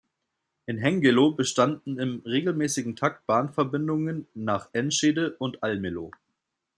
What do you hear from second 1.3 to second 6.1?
bestanden in regelmäßigem Takt Bahnverbindungen nach Enschede und Almelo.